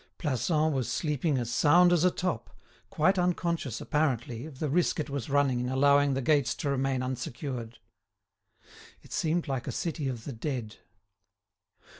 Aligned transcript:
Plassans 0.17 0.73
was 0.73 0.91
sleeping 0.91 1.37
as 1.37 1.51
sound 1.51 1.93
as 1.93 2.03
a 2.03 2.09
top, 2.09 2.49
quite 2.89 3.19
unconscious, 3.19 3.79
apparently, 3.79 4.47
of 4.47 4.57
the 4.57 4.67
risk 4.67 4.99
it 4.99 5.11
was 5.11 5.29
running 5.29 5.59
in 5.59 5.69
allowing 5.69 6.15
the 6.15 6.23
gates 6.23 6.55
to 6.55 6.71
remain 6.71 7.03
unsecured. 7.03 7.77
It 9.03 9.13
seemed 9.13 9.47
like 9.47 9.67
a 9.67 9.71
city 9.71 10.07
of 10.07 10.23
the 10.23 10.33
dead. 10.33 10.77